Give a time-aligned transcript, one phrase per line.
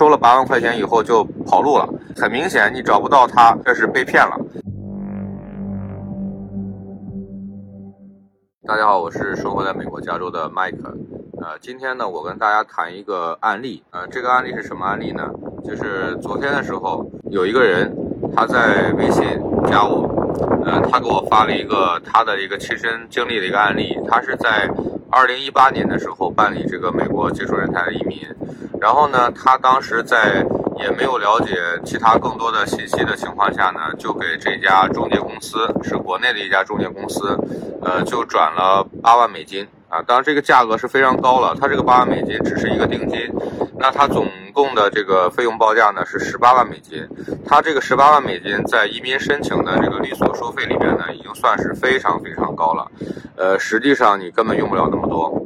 [0.00, 1.86] 收了八万块钱以后就跑路了，
[2.16, 4.34] 很明显你找不到他，这是被骗了。
[8.66, 10.96] 大家好，我是生活在美国加州的麦克。
[11.42, 13.82] 呃，今天呢，我跟大家谈一个案例。
[13.90, 15.28] 呃，这个案例是什么案例呢？
[15.62, 17.94] 就是昨天的时候，有一个人
[18.34, 19.22] 他在微信
[19.66, 20.08] 加我，
[20.64, 23.94] 呃，他给我发了一个他的一个亲身经历的一个案例。
[24.08, 24.66] 他是在
[25.10, 28.18] 二零一八年的时候办理这个美国技术人才的移民。
[28.80, 30.44] 然后呢，他当时在
[30.78, 31.54] 也没有了解
[31.84, 37.36] 其他更多的信息的情况下呢，就给这家中介公司，是国内的一家中介公司，
[37.82, 40.00] 呃，就转了八万美金啊。
[40.06, 43.28] 当然这个价格是非常高了，他这个八万美金只是一个定金，
[43.78, 47.06] 那他总共的这个费用报价呢是十八万美金。
[47.46, 52.90] 他这个十八万美金在移民申请的这个律所收费里面呢，已经算是非常非常高了，
[53.36, 55.38] 呃，实际上你根本用不了那么多。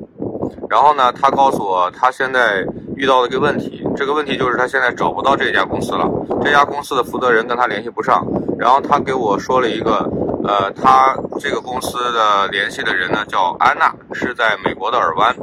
[0.70, 2.64] 然后呢，他告诉我他现在。
[2.96, 6.08] 遇到了一个问题，这个问题就是他现在找不到这家公司了，
[6.42, 8.24] 这家公司的负责人跟他联系不上，
[8.58, 10.08] 然后他给我说了一个，
[10.44, 15.34] 呃，他这个公司的联系的人呢叫安娜，是在美国的尔湾。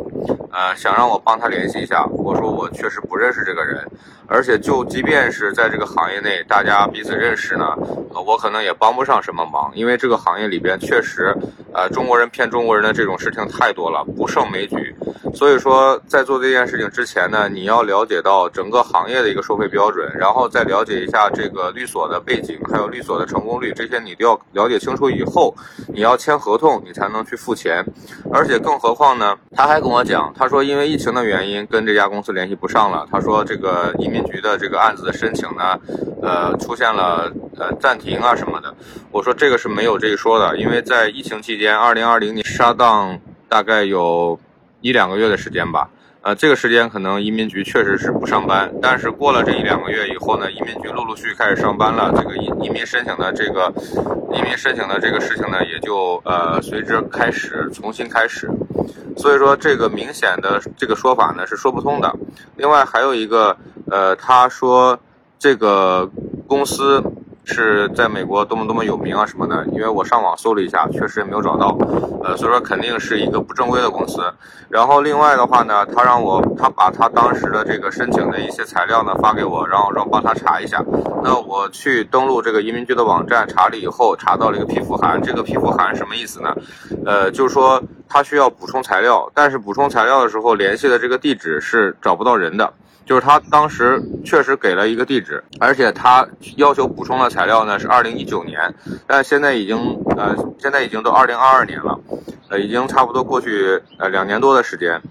[0.53, 3.87] 呃，想让我帮他联系一下，我说我确实不认识这个人，
[4.27, 7.65] 而且就即便是在这个行业内，大家彼此认识呢，
[8.13, 11.33] 我可能也帮不上什么忙，因为这个行业里边确实，
[11.73, 14.93] 呃，中国人骗中国人的这种事情太多了，不胜枚举。
[15.33, 25.55] 所以说，在做这件事情之前呢，你要了解到整个行业的一个收费标准，然后再了解一下这个律所的背景，还有律所的成功率，这些你都要了解清楚以后，
[25.93, 27.85] 你要签合同，你才能去付钱。
[28.31, 30.33] 而且更何况呢，他还跟我讲。
[30.37, 33.07] 他说，因为疫情的原因，跟这家公司联系不上了。
[33.11, 35.79] 他说，这个移民局的这个案子的申请呢，
[36.21, 38.73] 呃，出现了呃暂停啊什么的。
[39.11, 44.39] 我说这个是没有这一说的，因为在疫情期间，二零二零年杀档大概有
[44.81, 45.89] 一两个月的时间吧。
[46.23, 53.73] 呃，这个时间可能移民局确实是不上班，但是过了这一两个月以后呢，移民局陆陆续续开始上班了，这个移移民申请的这个
[54.31, 58.47] 移民申请的这个事情呢，也就呃随之开始重新开始。
[59.17, 62.15] 所以说，这个明显的这个说法呢是说不通的。
[62.55, 63.57] 另外还有一个，
[63.89, 64.99] 呃，他说
[65.39, 66.07] 这个
[66.45, 67.03] 公司。
[67.43, 71.77] 是在美国多么多么有名啊什么的，因为我上网搜了一下，确实也没有找到，
[72.23, 74.21] 呃，所以说肯定是一个不正规的公司。
[74.69, 80.83] 然后另外的话呢，他让我他把他当时的这个申请的一些材料呢发给我，然后让我帮他查一下。
[81.23, 85.21] 那我去登录这个移民局的网站查了以后，查到了一个批复函。
[85.21, 86.55] 这个批复函什么意思呢？
[87.05, 92.73] 呃，就是说他需要补充材料，但是补充材料的时候联系的这个地址是找不到人的。
[93.03, 98.73] 就是他当时确实给了一个地址，而且他要求补充的材料呢是二零一九年，
[99.07, 99.77] 但现在已经
[100.15, 101.99] 呃现在已经都二零二二年了，
[102.49, 105.01] 呃已经差不多过去呃两年多的时间，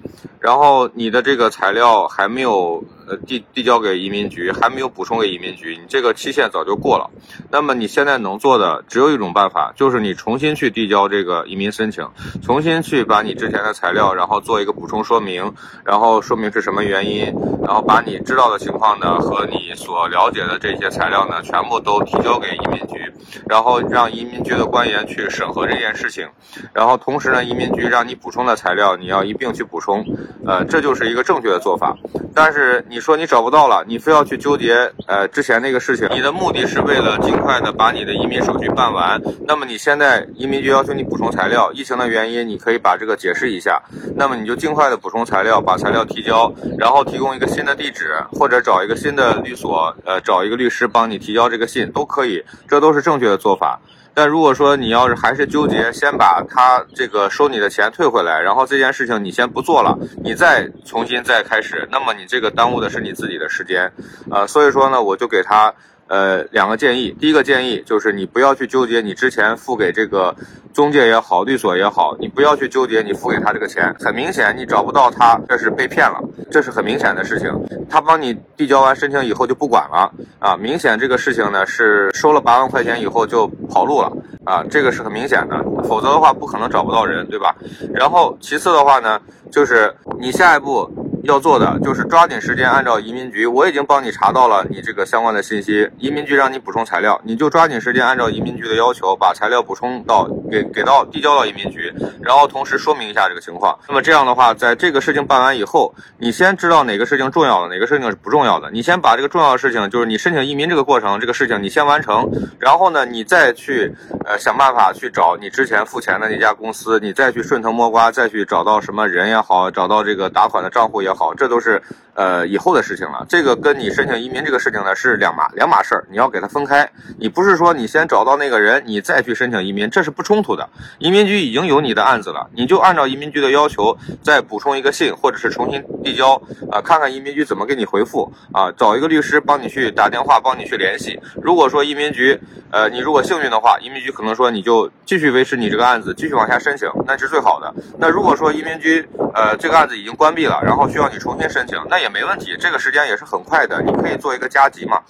[0.41, 3.17] 然后你的这个材料还没有呃。
[3.27, 7.11] 递递交给移民局，还没有补充给移民局，你这个期限早就过了。
[7.51, 12.09] 那么你现在能做的只有一种办法，就是你重新去递交这个移民申请，
[12.43, 15.53] 重新去把你之前的材料，然后做一个补充说明，
[15.84, 17.25] 然后说明是什么原因，
[17.62, 23.00] 然后把你知道的情况呢和你所了解的这些材料呢全部都提交给移民局，
[23.48, 26.28] 然后让移民局的官员去审核这件事情，
[26.72, 30.04] 然后同时呢，移民局让你补充的材料你要一并去补充，
[30.47, 31.97] 呃，这就是一个正确的做法。
[32.32, 33.00] 但是你。
[33.00, 39.19] 说你找不到了，你非要去纠结呃之前那个事情，你的目的是为了尽快的把你的移民手续办完。
[39.47, 43.81] 那么你现在移民局要求你补充材料，疫情的原因，你可以把这个解释一下。
[44.16, 53.81] 那么你就尽快的补充材料，把材料提交，然后提供一个新的地址，或者找一个新的律所，呃，找一个律师帮你提交这个信都可以，这都是正正确的做法。
[54.15, 63.91] 但如果说你要是还是纠结，先把他这个收你的钱退回来，然后这件事情你先不做了，你再重新再开始，那么你这个耽误的是你自己的时间，
[64.31, 65.75] 呃，所以说呢，我就给他。
[66.10, 67.16] 呃，两个建议。
[67.21, 70.34] 第一个建议就是你不要去纠结你之前付给这个
[70.75, 73.94] 中介也好，律所也好，你不要去纠结你付给他这个钱。
[74.00, 76.20] 很明显，你找不到他，这是被骗了，
[76.50, 77.49] 这是很明显的事情。
[77.88, 84.12] 他帮你递交完申请以后就不管了啊，明显这个事情呢是收了八万块钱以后就跑路了
[84.44, 85.64] 啊，这个是很明显的。
[85.85, 87.55] 否则的话，不可能找不到人，对吧？
[87.94, 89.20] 然后其次的话呢，
[89.52, 90.90] 就是你下一步。
[91.25, 95.88] 要做的就是抓紧时间，按照移民局，我已经帮你查到了你这个相关的信息。
[95.99, 103.78] 移民局让你补充材料，你就抓紧时间按照移民局的要求，把材料补充到给给到递交到移民局，然后同时说明一下这个情况。
[103.87, 108.70] 那么这样的话，在这个事情办完以后，你先知道哪个事情重要的，哪个事情是不重要的。
[108.70, 112.26] 你先把这个重要的事情，就是你申请移民这个过程，这个事情你先完成，
[112.58, 113.94] 然后呢，你再去
[114.25, 121.10] 呃想办法去找你之前付钱的那家公司，你再去顺藤摸瓜，再去找到什么人也好，找到这个打款的账户也。
[121.15, 121.83] 好，这都是
[122.15, 123.25] 呃以后的事情了。
[123.29, 126.91] 这个跟你申请移民这个事情呢是两码两码事儿，你要给它分开。
[127.19, 130.69] 你不是说你先找到那个人，你再去申请移民，这是不冲突的。
[130.99, 136.35] 移民局已经有你的案子了，你就按照移民局的要求再补充一个信，或者是重新递交
[136.71, 141.19] 啊，看看移民局怎么给你回复啊，找一个律师帮你去打电话帮你去联系。
[141.43, 142.39] 如果说移民局
[142.71, 147.73] 呃你如果幸运的话，移民局可能说你就继续维持你这个案子，继续往下申请，那是最好的。
[147.99, 155.00] 那如果说移民局呃这个案子已经关闭了，然后需要你重新申请，那也没问题，这个时间也是很快的，你可以做一个加急嘛。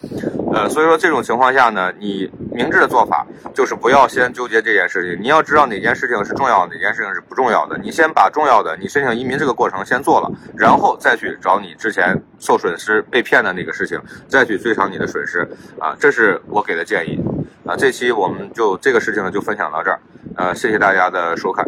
[0.52, 15.48] 呃，所以说这种情况下呢，你明智的做法就是不要先纠结这件事情，你要知道哪件事情是重要，哪件事情是不重要的，你先把重要的，你申请移民这个过程先做了，然后再去找你之前受损失被骗的那个事情，再去追偿你的损失
[15.78, 17.16] 啊，这是我给的建议
[17.64, 17.76] 啊。
[17.76, 20.00] 这期我们就这个事情呢就分享到这儿，
[20.36, 21.64] 呃，谢谢大家的收看。